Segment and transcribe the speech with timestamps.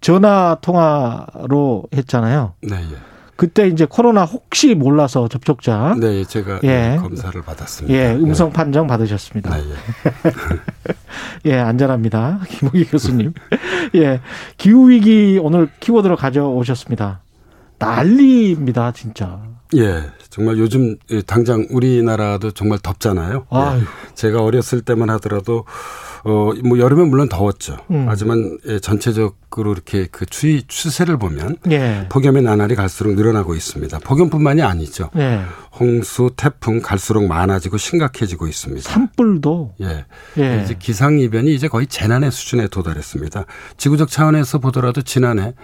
[0.00, 2.54] 전화 통화로 했잖아요.
[2.62, 2.96] 네, 예.
[3.40, 5.96] 그때 이제 코로나 혹시 몰라서 접촉자.
[5.98, 6.98] 네, 제가 예.
[7.00, 7.98] 검사를 받았습니다.
[7.98, 9.56] 예, 음성 판정 받으셨습니다.
[9.56, 10.32] 네, 예.
[11.50, 12.40] 예, 안전합니다.
[12.48, 13.32] 김호기 교수님.
[13.94, 14.20] 예,
[14.58, 17.20] 기후 위기 오늘 키워드로 가져오셨습니다.
[17.78, 19.40] 난리입니다, 진짜.
[19.74, 20.96] 예, 정말 요즘
[21.26, 23.46] 당장 우리나라도 정말 덥잖아요.
[23.48, 23.80] 아유.
[23.80, 24.14] 예.
[24.14, 25.64] 제가 어렸을 때만 하더라도
[26.24, 27.78] 어, 뭐 여름엔 물론 더웠죠.
[27.90, 28.04] 음.
[28.06, 32.06] 하지만 예, 전체적 으로 이렇게 그 추위 추세를 보면 예.
[32.08, 33.98] 폭염의 나날이 갈수록 늘어나고 있습니다.
[33.98, 35.10] 폭염뿐만이 아니죠.
[35.16, 35.42] 예.
[35.72, 38.88] 홍수, 태풍 갈수록 많아지고 심각해지고 있습니다.
[38.88, 39.74] 산불도.
[39.80, 40.04] 예.
[40.38, 40.62] 예.
[40.62, 43.44] 이제 기상 이변이 이제 거의 재난의 수준에 도달했습니다.
[43.76, 45.54] 지구적 차원에서 보더라도 지난해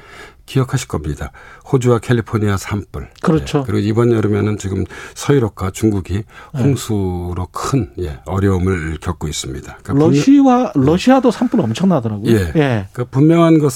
[0.46, 1.32] 기억하실 겁니다.
[1.70, 3.08] 호주와 캘리포니아 산불.
[3.20, 3.58] 그렇죠.
[3.58, 3.62] 예.
[3.66, 6.22] 그리고 이번 여름에는 지금 서유럽과 중국이
[6.56, 9.78] 홍수로 큰 예, 어려움을 겪고 있습니다.
[9.82, 12.30] 그러니까 러시아 러시아도 산불 엄청나더라고요.
[12.32, 12.52] 예.
[12.56, 12.88] 예.
[12.92, 13.75] 그 분명한 것은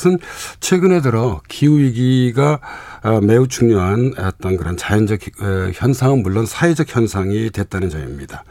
[0.60, 2.60] 최근에 들어 기후 위기가
[3.02, 8.44] 어, 매우 중요한 어떤 그런 자연적 어, 현상은 물론 사회적 현상이 됐다는 점입니다.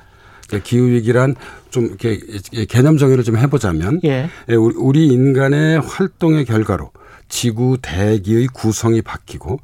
[0.48, 1.36] 그러니까 기후 위기란
[1.70, 2.20] 좀 이렇게
[2.68, 4.30] 개념 정의를 좀 해보자면 예.
[4.50, 6.92] 예, 우리- 우리 인간의 활동의 결과로
[7.28, 9.60] 지구 대기의 구성이 바뀌고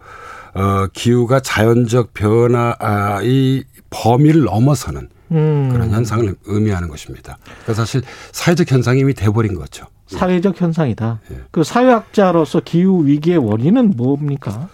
[0.54, 5.70] 어, 기후가 자연적 변화의 범위를 넘어서는 음.
[5.72, 7.38] 그런 현상을 의미하는 것입니다.
[7.46, 9.88] 그러니까 사실 사회적 현상이 이미 돼버린 거죠.
[10.08, 11.20] 사회적 현상이다.
[11.32, 11.38] 예.
[11.52, 14.70] 그 사회학자로서 기후 위기의 원인은 뭡니까?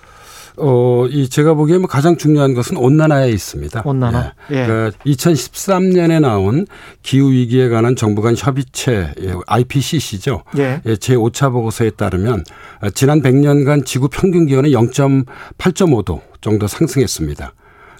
[0.58, 3.84] 어, 이 제가 보기에 뭐 가장 중요한 것은 온난화에 있습니다.
[3.86, 4.34] 온난화.
[4.52, 4.66] 예.
[4.66, 6.68] 그러니까 2013년에 나온
[7.02, 10.44] 기후 위기에 관한 정부 간 협의체 예, IPCC죠.
[10.58, 10.82] 예.
[10.86, 12.44] 예, 제 5차 보고서에 따르면
[12.82, 17.54] 어, 지난 100년간 지구 평균 기온이 0.8.5도 정도 상승했습니다.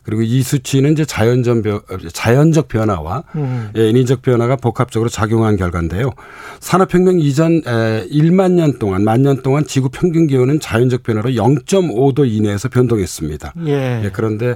[0.04, 1.82] 그리고 이 수치는 이제 자연적, 변,
[2.12, 3.70] 자연적 변화와 음.
[3.78, 6.12] 예, 인위적 변화가 복합적으로 작용한 결과인데요.
[6.60, 12.28] 산업혁명 이전 에, 1만 년 동안, 만 년 동안 지구 평균 기온은 자연적 변화로 0.5도
[12.28, 13.54] 이내에서 변동했습니다.
[13.68, 14.02] 예.
[14.06, 14.56] 예, 그런데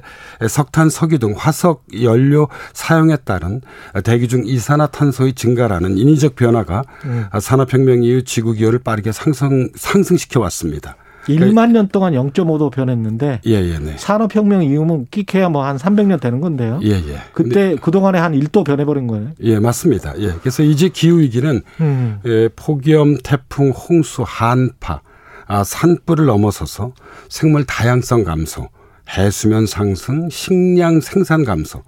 [0.50, 3.62] 석탄, 석유 등 화석 연료 사용에 따른
[4.04, 7.26] 대기 중 이산화탄소의 증가라는 인위적 변화가 음.
[7.40, 10.96] 산업혁명 이후 지구 기온을 빠르게 상승 상승시켜 왔습니다.
[11.28, 13.96] 1만 년 동안 0.5도 변했는데 예, 예, 네.
[13.98, 16.80] 산업혁명 이후면 끼케야 뭐 한 300년 되는 건데요.
[16.84, 17.18] 예, 예.
[17.34, 19.30] 그때 그 동안에 한 1도 변해버린 거예요.
[19.42, 20.14] 예, 맞습니다.
[20.20, 20.34] 예.
[20.40, 22.20] 그래서 이제 기후 위기는 음.
[22.26, 25.02] 예, 폭염, 태풍, 홍수, 한파,
[25.48, 26.94] 아, 산불을 넘어서서
[27.30, 28.70] 생물 다양성 감소,
[29.18, 31.84] 해수면 상승, 식량 생산 감소,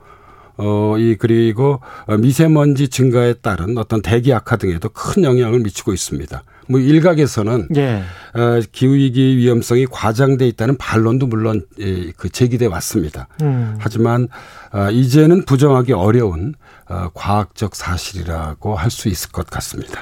[0.58, 1.80] 어, 이, 그리고
[2.20, 6.44] 미세먼지 증가에 따른 어떤 대기 악화 등에도 큰 영향을 미치고 있습니다.
[6.70, 8.04] 뭐 일각에서는 예.
[8.34, 13.28] 어, 기후 위기 위험성이 과장돼 있다는 반론도 물론 예, 그 제기돼 왔습니다.
[13.42, 13.76] 음.
[13.80, 14.28] 하지만
[14.74, 16.56] 어, 이제는 부정하기 어려운
[16.90, 20.02] 어, 과학적 사실이라고 할 수 있을 것 같습니다.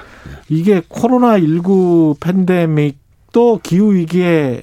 [0.49, 2.97] 이게 코로나 19 팬데믹
[3.35, 4.61] 도 기후 위기에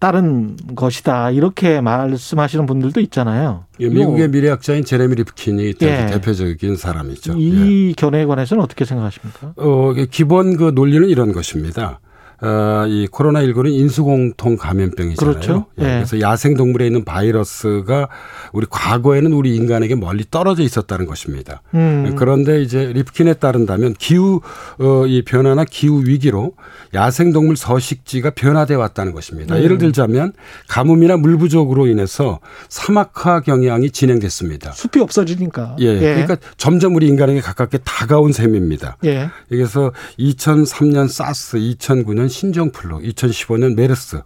[0.00, 3.66] 따른 것이다 이렇게 말씀하시는 분들도 있잖아요.
[3.78, 6.06] 예, 미국의 미래학자인 제레미 리프킨이 예.
[6.06, 7.34] 대표적인 사람이죠.
[7.34, 7.38] 예.
[7.38, 9.52] 이 견해에 관해서는 어떻게 생각하십니까?
[9.54, 12.00] 어, 기본 그 논리는 이런 것입니다.
[12.42, 15.34] 어, 이 코로나19는 인수공통 감염병이잖아요.
[15.34, 15.66] 그렇죠.
[15.80, 15.88] 예, 예.
[15.88, 18.08] 그래서 야생동물에 있는 바이러스가
[18.52, 21.62] 우리 과거에는 우리 인간에게 멀리 떨어져 있었다는 것입니다.
[21.74, 22.14] 음.
[22.16, 24.42] 그런데 이제 리프킨에 따른다면 기후
[24.78, 26.52] 어, 이 변화나 기후 위기로
[26.92, 29.56] 야생동물 서식지가 변화돼 왔다는 것입니다.
[29.56, 29.62] 음.
[29.62, 30.32] 예를 들자면
[30.68, 34.72] 가뭄이나 물 부족으로 인해서 사막화 경향이 진행됐습니다.
[34.72, 35.76] 숲이 없어지니까.
[35.80, 38.98] 예, 그러니까 점점 우리 인간에게 가깝게 다가온 셈입니다.
[39.04, 39.30] 예.
[39.48, 44.22] 그래서 2003년 사스, 2009년 신종플루, 2015년 메르스,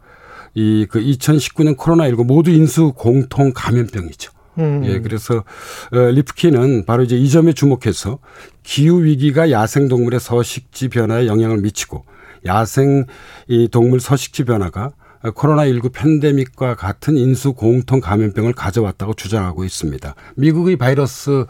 [0.55, 4.33] 이 그 2019년 코로나19 모두 인수 공통 감염병이죠.
[4.59, 4.83] 음.
[4.85, 5.45] 예, 그래서
[5.93, 8.19] 어, 리프키는 바로 이제 이 점에 주목해서
[8.63, 12.05] 기후 위기가 야생 동물의 서식지 변화에 영향을 미치고
[12.47, 13.07] 야생
[13.49, 14.93] 이 동물 서식지 변화가
[15.23, 20.15] 코로나19 팬데믹과 같은 인수 공통 감염병을 가져왔다고 주장하고 있습니다.
[20.37, 21.45] 미국의 바이러스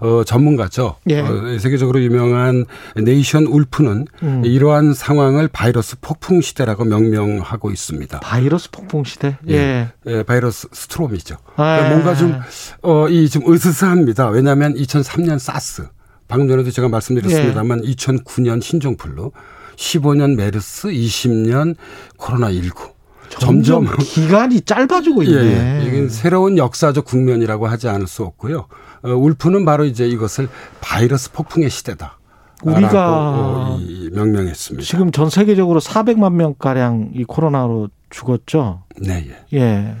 [0.00, 0.96] 어, 전문가죠.
[1.10, 1.20] 예.
[1.20, 2.64] 어, 세계적으로 유명한
[2.96, 4.42] Nathan Wolfe는 음.
[4.44, 8.20] 이러한 상황을 바이러스 폭풍 시대라고 명명하고 있습니다.
[8.20, 9.36] 바이러스 폭풍 시대.
[9.48, 9.88] 예.
[10.06, 11.36] 예, 바이러스 스트롬이죠.
[11.56, 11.76] 아.
[11.76, 12.34] 그러니까 뭔가 좀,
[12.82, 14.28] 어, 이 좀 으스스합니다.
[14.30, 15.88] 왜냐하면 2003년 사스,
[16.28, 17.92] 방금 전에도 제가 말씀드렸습니다만 예.
[17.92, 19.32] 2009년 신종플루,
[19.76, 21.74] 15년 메르스, 20년
[22.18, 22.97] 코로나19.
[23.28, 25.36] 점점, 점점 기간이 짧아지고 있네.
[25.36, 25.86] 예, 예.
[25.86, 28.66] 이건 새로운 역사적 국면이라고 하지 않을 수 없고요.
[29.02, 30.48] 어, 울프는 바로 이제 이것을
[30.80, 32.18] 바이러스 폭풍의 시대다.
[32.64, 33.78] 우리가
[34.12, 34.84] 명명했습니다.
[34.84, 38.82] 지금 전 세계적으로 400만 명 가량 이 코로나로 죽었죠.
[39.00, 39.26] 네.
[39.52, 39.58] 예.
[39.58, 39.96] 예.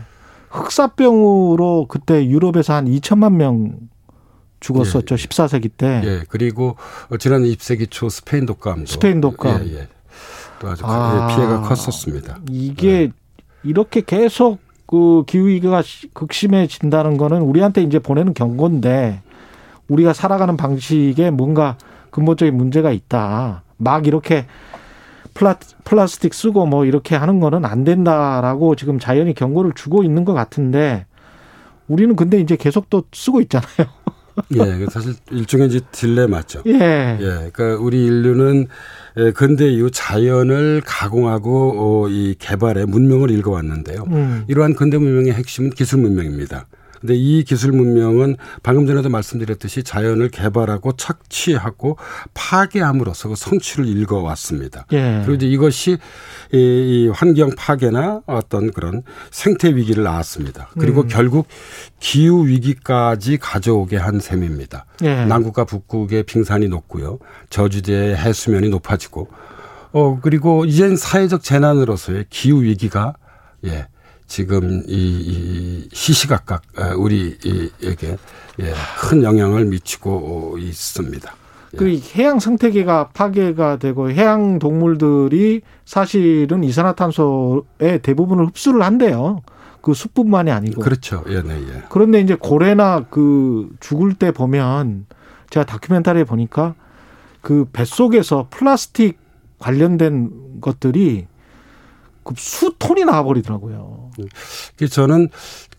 [0.50, 3.76] 흑사병으로 그때 유럽에서 한 2천만 명
[4.60, 5.14] 죽었었죠.
[5.14, 6.02] 예, 14세기 때.
[6.04, 6.22] 예.
[6.28, 6.76] 그리고
[7.20, 9.68] 지난 20세기 초 스페인 독감도 스페인 독감.
[9.68, 9.88] 예, 예.
[10.60, 12.38] 또 아주 아, 피해가 컸었습니다.
[12.50, 13.12] 이게 네.
[13.62, 15.82] 이렇게 계속 그 기후 위기가
[16.14, 19.22] 극심해진다는 거는 우리한테 이제 보내는 경고인데
[19.88, 21.76] 우리가 살아가는 방식에 뭔가
[22.10, 23.62] 근본적인 문제가 있다.
[23.76, 24.46] 막 이렇게
[25.34, 30.34] 플라, 플라스틱 쓰고 뭐 이렇게 하는 거는 안 된다라고 지금 자연이 경고를 주고 있는 것
[30.34, 31.06] 같은데
[31.86, 33.88] 우리는 근데 이제 계속 또 쓰고 있잖아요.
[34.54, 36.62] 예, 사실 일종의 이제 딜레마죠.
[36.66, 37.18] 예.
[37.20, 38.66] 예, 그러니까 우리 인류는
[39.34, 44.04] 근대 이후 자연을 가공하고 어, 이 개발해 문명을 일궈왔는데요.
[44.08, 44.44] 음.
[44.48, 46.66] 이러한 근대 문명의 핵심은 기술 문명입니다.
[47.00, 51.96] 근데 이 기술 문명은 방금 전에도 말씀드렸듯이 자연을 개발하고 착취하고
[52.34, 54.86] 파괴함으로써 그 성취를 읽어왔습니다.
[54.92, 55.22] 예.
[55.24, 55.98] 그리고 이제 이것이
[56.52, 60.70] 이 환경 파괴나 어떤 그런 생태 위기를 낳았습니다.
[60.78, 61.08] 그리고 음.
[61.08, 61.46] 결국
[62.00, 64.86] 기후 위기까지 가져오게 한 셈입니다.
[65.02, 65.24] 예.
[65.24, 67.18] 남극과 북극의 빙산이 높고요.
[67.50, 69.28] 저주대의 해수면이 높아지고
[69.92, 73.14] 어 그리고 이젠 사회적 재난으로서의 기후 위기가
[73.64, 73.88] 예.
[74.28, 76.62] 지금 이, 이 시시각각
[76.96, 78.16] 우리에게
[78.60, 81.34] 예, 큰 영향을 미치고 있습니다.
[81.74, 81.76] 예.
[81.76, 89.42] 그 해양 생태계가 파괴가 되고 해양 동물들이 사실은 이산화탄소의 대부분을 흡수를 한대요.
[89.80, 90.82] 그 숲뿐만이 아니고.
[90.82, 91.24] 그렇죠.
[91.28, 91.82] 예, 네, 예.
[91.88, 95.06] 그런데 이제 고래나 그 죽을 때 보면
[95.50, 96.74] 제가 다큐멘터리에 보니까
[97.40, 99.18] 그 뱃속에서 플라스틱
[99.58, 101.26] 관련된 것들이
[102.24, 104.07] 그 수톤이 나와버리더라고요.
[104.90, 105.28] 저는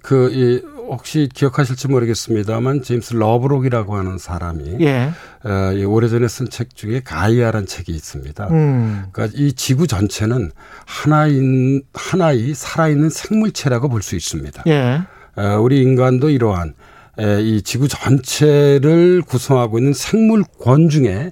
[0.01, 5.11] 그, 이, 혹시 기억하실지 모르겠습니다만, 제임스 러브록이라고 하는 사람이, 예.
[5.43, 8.47] 어, 이 오래전에 쓴 책 중에 가이아란 책이 있습니다.
[8.49, 9.03] 음.
[9.11, 10.51] 그러니까 이 지구 전체는
[10.85, 14.63] 하나인, 하나의 살아있는 생물체라고 볼 수 있습니다.
[14.67, 15.01] 예.
[15.35, 16.73] 어, 우리 인간도 이러한
[17.19, 21.31] 에, 이 지구 전체를 구성하고 있는 생물권 중에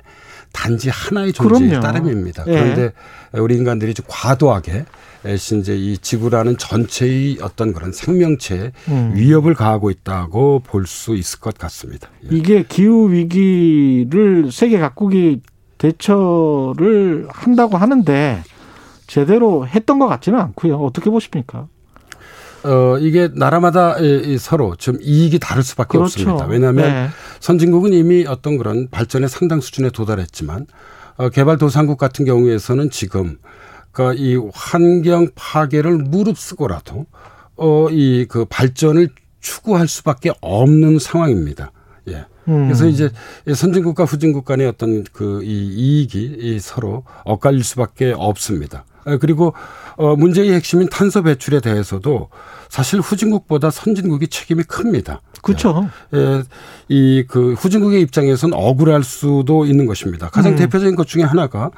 [0.53, 2.43] 단지 하나의 존재의 따름입니다.
[2.47, 2.51] 예.
[2.51, 2.91] 그런데
[3.33, 4.85] 우리 인간들이 과도하게
[5.25, 9.11] 이제 이 지구라는 전체의 어떤 그런 생명체에 음.
[9.15, 12.09] 위협을 가하고 있다고 볼 수 있을 것 같습니다.
[12.23, 12.35] 예.
[12.35, 15.41] 이게 기후 위기를 세계 각국이
[15.77, 18.43] 대처를 한다고 하는데
[19.05, 20.77] 제대로 했던 것 같지는 않고요.
[20.77, 21.67] 어떻게 보십니까?
[22.67, 23.95] 어, 이게 나라마다
[24.39, 26.21] 서로 좀 이익이 다를 수밖에 그렇죠.
[26.21, 26.45] 없습니다.
[26.47, 27.07] 왜냐하면 네.
[27.39, 30.67] 선진국은 이미 어떤 그런 발전의 상당 수준에 도달했지만
[31.17, 33.37] 어, 개발도상국 같은 경우에서는 지금
[33.91, 37.05] 그러니까 이 환경 파괴를 무릅쓰고라도
[37.55, 39.09] 어, 이 그 발전을
[39.39, 41.71] 추구할 수밖에 없는 상황입니다.
[42.09, 42.25] 예.
[42.47, 42.65] 음.
[42.65, 43.09] 그래서 이제
[43.53, 48.83] 선진국과 후진국 간의 어떤 그 이 이익이 이 서로 엇갈릴 수밖에 없습니다.
[49.07, 49.53] 아, 그리고
[49.95, 52.29] 어 문제의 핵심인 탄소 배출에 대해서도
[52.69, 55.21] 사실 후진국보다 선진국이 책임이 큽니다.
[55.41, 55.89] 그렇죠.
[56.13, 56.43] 예,
[56.89, 60.29] 이그 후진국의 입장에선 억울할 수도 있는 것입니다.
[60.29, 60.57] 가장 음.
[60.57, 61.71] 대표적인 것 중에 하나가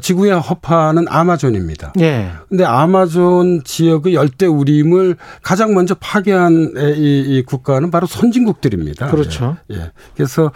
[0.00, 1.92] 지구의 허파는 아마존입니다.
[2.00, 2.30] 예.
[2.48, 9.08] 근데 아마존 지역의 열대 우림을 가장 먼저 파괴한 이, 이 국가는 바로 선진국들입니다.
[9.10, 9.56] 그렇죠.
[9.72, 9.76] 예.
[9.76, 9.90] 예.
[10.14, 10.52] 그래서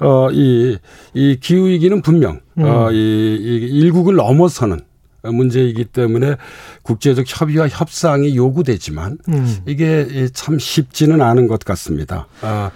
[0.00, 0.78] 어이
[1.12, 2.64] 이 기후 위기는 분명 음.
[2.64, 4.80] 어이 이 일국을 넘어서는
[5.22, 6.36] 문제이기 때문에
[6.82, 9.56] 국제적 협의와 협상이 요구되지만 음.
[9.66, 12.26] 이게 참 쉽지는 않은 것 같습니다.
[12.42, 12.70] 아,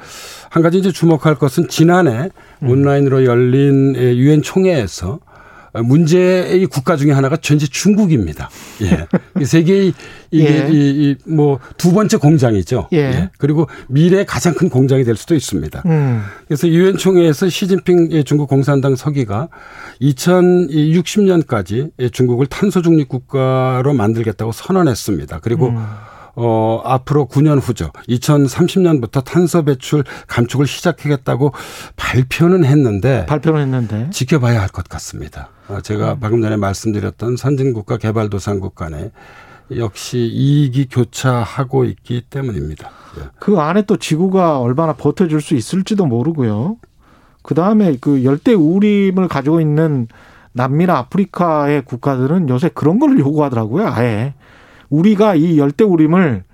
[0.50, 2.30] 한 가지 이제 주목할 것은 지난해
[2.62, 2.68] 음.
[2.68, 5.20] 온라인으로 열린 유엔 총회에서
[5.83, 8.49] 문제의 국가 중에 하나가 전체 중국입니다.
[8.83, 9.07] 예.
[9.45, 9.93] 세계의
[10.31, 11.16] 이게 예.
[11.26, 12.88] 이뭐 두 번째 공장이죠.
[12.93, 12.99] 예.
[12.99, 13.31] 예.
[13.38, 15.83] 그리고 미래의 가장 큰 공장이 될 수도 있습니다.
[15.87, 16.23] 음.
[16.47, 19.49] 그래서 유엔 총회에서 시진핑 중국 공산당 서기가
[20.00, 25.40] 2060년까지 중국을 탄소 중립 국가로 만들겠다고 선언했습니다.
[25.40, 25.85] 그리고 음.
[26.36, 27.90] 어, 앞으로 9년 후죠.
[28.08, 31.52] 2030년부터 탄소 배출 감축을 시작하겠다고
[31.96, 35.50] 발표는 했는데 발표는 했는데 지켜봐야 할 것 같습니다.
[35.68, 36.20] 어, 제가 음.
[36.20, 39.12] 방금 전에 말씀드렸던 선진국과 개발도상국 간에
[39.76, 42.90] 역시 이익이 교차하고 있기 때문입니다.
[43.18, 43.22] 예.
[43.38, 46.76] 그 안에 또 지구가 얼마나 버텨줄 수 있을지도 모르고요.
[47.42, 50.08] 그 다음에 그 열대 우림을 가지고 있는
[50.52, 53.86] 남미나 아프리카의 국가들은 요새 그런 걸 요구하더라고요.
[53.88, 54.34] 아예
[54.98, 56.44] 우리가 이 열대 우림을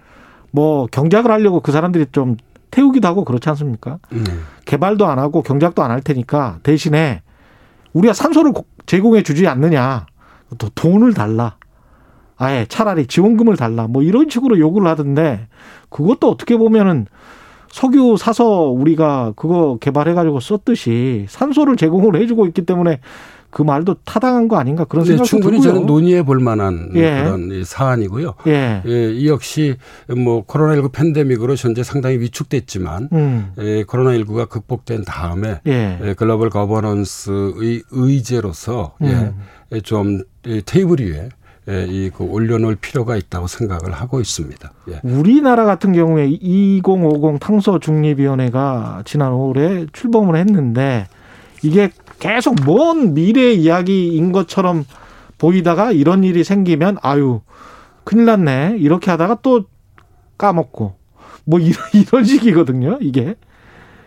[0.52, 2.36] 뭐 경작을 하려고 그 사람들이 좀
[2.70, 3.98] 태우기도 하고 그렇지 않습니까?
[4.12, 4.24] 음.
[4.64, 7.22] 개발도 안 하고 경작도 안 할 테니까 대신에
[7.92, 8.52] 우리가 산소를
[8.86, 10.06] 제공해 주지 않느냐.
[10.58, 11.56] 또 돈을 달라.
[12.36, 15.46] 아예 차라리 지원금을 달라 뭐 이런 식으로 요구를 하던데
[15.90, 17.06] 그것도 어떻게 보면은
[17.70, 23.00] 석유 사서 우리가 그거 개발해 가지고 썼듯이 산소를 제공을 해주고 있기 때문에
[23.50, 25.74] 그 말도 타당한 거 아닌가 그런 네, 생각도 충분히 들고요.
[25.74, 27.22] 저는 논의해 볼 만한 예.
[27.22, 28.34] 그런 이 사안이고요.
[28.46, 28.82] 예.
[28.86, 29.76] 예, 이 역시
[30.08, 33.52] 뭐 코로나19 팬데믹으로 현재 상당히 위축됐지만 음.
[33.58, 35.98] 예, 코로나19가 극복된 다음에 예.
[36.02, 39.34] 예, 글로벌 거버넌스의 의제로서 음.
[39.72, 40.22] 예, 좀이
[40.64, 41.28] 테이블 위에
[41.68, 44.72] 예, 이그 올려놓을 필요가 있다고 생각을 하고 있습니다.
[44.90, 45.00] 예.
[45.02, 51.06] 우리나라 같은 경우에 2050 탄소 중립위원회가 지난 5월에 출범을 했는데
[51.62, 51.90] 이게
[52.20, 54.84] 계속 먼 미래 이야기인 것처럼
[55.38, 57.40] 보이다가 이런 일이 생기면 아유
[58.04, 58.76] 큰일 났네.
[58.78, 59.64] 이렇게 하다가 또
[60.38, 61.00] 까먹고.
[61.44, 63.34] 뭐 이런 이런 식이거든요 이게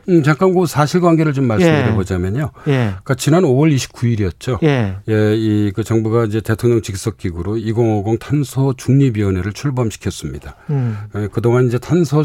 [0.10, 1.94] 음, 잠깐 그 사실관계를 좀 말씀드려 예.
[1.94, 2.52] 보자면요.
[2.68, 4.62] 예 그러니까 지난 5월 29일이었죠.
[4.64, 4.98] 예.
[5.10, 10.56] 예, 이 그 정부가 이제 대통령 직속 기구로 2050 탄소 중립위원회를 출범시켰습니다.
[10.70, 10.98] 음.
[11.16, 12.24] 예, 그동안 이제 탄소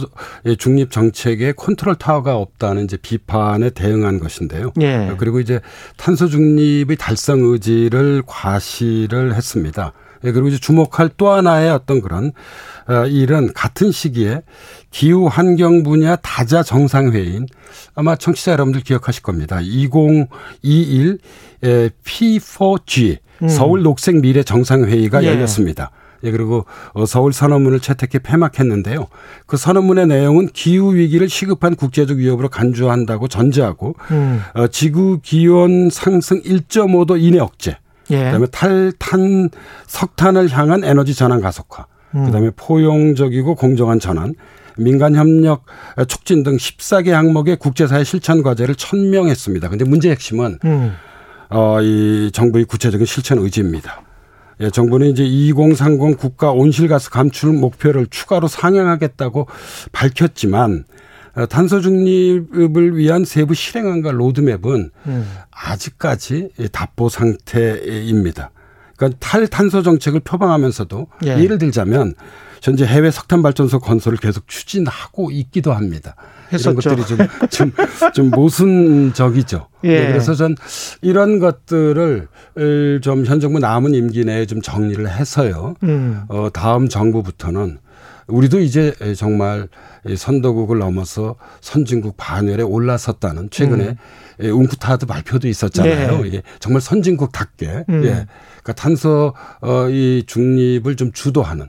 [0.58, 4.72] 중립 정책에 컨트롤 타워가 없다는 이제 비판에 대응한 것인데요.
[4.80, 5.14] 예.
[5.18, 5.60] 그리고 이제
[5.96, 9.92] 탄소 중립의 달성 의지를 과시를 했습니다.
[10.24, 12.32] 예, 그리고 이제 주목할 또 하나의 어떤 그런
[12.88, 14.42] 어, 일은 같은 시기에
[14.90, 17.46] 기후 환경 분야 다자 정상회의인
[17.94, 19.60] 아마 청취자 여러분들 기억하실 겁니다.
[19.60, 21.18] 2021
[21.64, 25.28] 에, P4G 서울 녹색 미래 정상회의가 예.
[25.28, 25.90] 열렸습니다.
[26.24, 29.06] 예, 그리고 어, 서울 선언문을 채택해 폐막했는데요.
[29.46, 34.42] 그 선언문의 내용은 기후 위기를 시급한 국제적 위협으로 간주한다고 전제하고 음.
[34.54, 37.78] 어, 지구 기온 상승 1.5도 이내 억제,
[38.10, 38.24] 예.
[38.24, 39.50] 그다음에 탈탄
[39.86, 42.26] 석탄을 향한 에너지 전환 가속화, 음.
[42.26, 44.34] 그다음에 포용적이고 공정한 전환,
[44.76, 45.64] 민간 협력
[46.06, 49.68] 촉진 등 14개 항목의 국제사회 실천 과제를 천명했습니다.
[49.68, 50.92] 근데 문제 핵심은 음.
[51.50, 54.02] 어, 이 정부의 구체적인 실천 의지입니다.
[54.60, 59.46] 예, 정부는 이제 2030 국가 온실가스 감축 목표를 추가로 상향하겠다고
[59.92, 60.84] 밝혔지만
[61.34, 65.30] 어, 탄소 중립을 위한 세부 실행안과 로드맵은 음.
[65.50, 68.50] 아직까지 답보 상태입니다.
[68.96, 71.38] 그러니까 탈탄소 정책을 표방하면서도 예.
[71.38, 72.14] 예를 들자면
[72.60, 76.16] 현재 해외 석탄 발전소 건설을 계속 추진하고 있기도 합니다.
[76.52, 76.70] 했었죠.
[76.80, 77.72] 이런 것들이 좀, 좀,
[78.14, 79.68] 좀 모순적이죠.
[79.84, 79.88] 예.
[80.00, 80.56] 네, 그래서 전
[81.02, 82.26] 이런 것들을
[83.02, 85.74] 좀 현 정부 남은 임기 내에 좀 정리를 해서요.
[85.84, 86.22] 음.
[86.28, 87.78] 어, 다음 정부부터는
[88.28, 89.68] 우리도 이제 정말
[90.06, 93.96] 이 선도국을 넘어서 선진국 반열에 올라섰다는 최근에
[94.42, 96.16] 예, 웅쿠타드 발표도 있었잖아요.
[96.16, 96.22] 음.
[96.22, 96.28] 네.
[96.28, 98.04] 이게 정말 선진국답게 음.
[98.04, 98.26] 예.
[98.62, 101.68] 그러니까 탄소 어, 이 중립을 좀 주도하는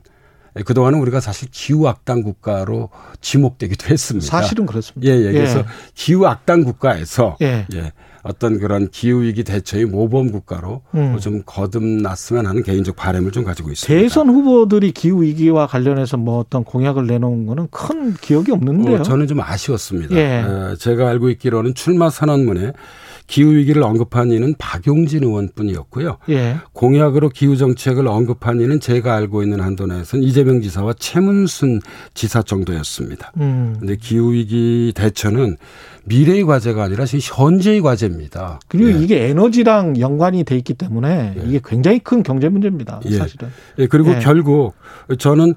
[0.57, 2.89] 예, 그동안은 우리가 사실 기후 악당 국가로
[3.21, 4.27] 지목되기도 했습니다.
[4.27, 5.11] 사실은 그렇습니다.
[5.11, 5.31] 예, 예.
[5.31, 5.63] 그래서
[5.95, 7.65] 기후 악당 국가에서 예.
[7.73, 7.93] 예.
[8.29, 11.17] 어떤 그런 기후 위기 대처의 모범 국가로 음.
[11.19, 14.01] 좀 거듭났으면 하는 개인적 바람을 좀 가지고 있습니다.
[14.01, 18.97] 대선 후보들이 기후 위기와 관련해서 뭐 어떤 공약을 내놓은 거는 큰 기억이 없는데요.
[18.97, 20.15] 어, 저는 좀 아쉬웠습니다.
[20.15, 20.43] 예.
[20.45, 22.73] 에, 제가 알고 있기로는 출마 선언문에
[23.29, 26.17] 기후 위기를 언급한 이는 박용진 의원뿐이었고요.
[26.29, 26.57] 예.
[26.73, 31.79] 공약으로 기후 정책을 언급한 이는 제가 알고 있는 한도 내에서는 이재명 지사와 최문순
[32.15, 33.31] 지사 정도였습니다.
[33.37, 33.75] 음.
[33.77, 35.57] 근데 기후 위기 대처는
[36.05, 38.61] 미래의 과제가 아니라 지금 현재의 과제입니다.
[38.67, 39.03] 그리고 예.
[39.03, 41.47] 이게 에너지랑 연관이 돼 있기 때문에 예.
[41.47, 42.99] 이게 굉장히 큰 경제 문제입니다.
[43.05, 43.11] 예.
[43.15, 43.49] 사실은.
[43.77, 44.19] 예, 그리고 예.
[44.19, 44.73] 결국
[45.19, 45.53] 저는 예,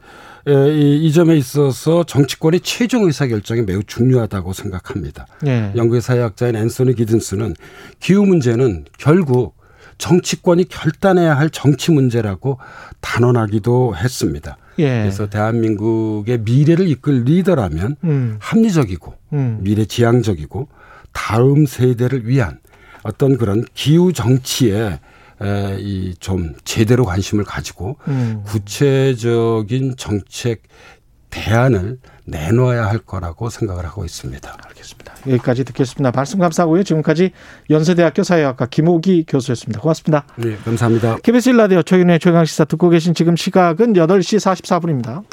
[0.46, 5.26] 이, 이 점에 있어서 정치권의 최종 의사 결정이 매우 중요하다고 생각합니다.
[5.46, 5.72] 예.
[5.76, 7.54] 영국의 사회학자인 앤소니 기든스는
[8.00, 9.56] 기후 문제는 결국
[9.98, 12.58] 정치권이 결단해야 할 정치 문제라고
[13.00, 14.56] 단언하기도 했습니다.
[14.78, 15.02] 예.
[15.02, 18.36] 그래서 대한민국의 미래를 이끌 리더라면 음.
[18.40, 19.58] 합리적이고 음.
[19.60, 20.68] 미래 지향적이고
[21.12, 22.58] 다음 세대를 위한
[23.02, 24.98] 어떤 그런 기후 정치에
[25.78, 28.42] 이 좀 제대로 관심을 가지고 음.
[28.46, 30.62] 구체적인 정책
[31.30, 34.56] 대안을 내놓아야 할 거라고 생각을 하고 있습니다.
[34.68, 35.14] 알겠습니다.
[35.26, 36.12] 여기까지 듣겠습니다.
[36.14, 36.82] 말씀 감사하고요.
[36.84, 37.32] 지금까지
[37.70, 39.80] 연세대학교 사회학과 김호기 교수였습니다.
[39.80, 40.26] 고맙습니다.
[40.36, 41.16] 네, 감사합니다.
[41.22, 45.24] KBS 1라디오 최근의 최강 시사 듣고 계신 지금 시각은 8시 44분입니다.